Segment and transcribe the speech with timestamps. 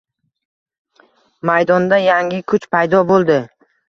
[1.49, 3.37] Maydonda yangi kuch paydo bo’ldi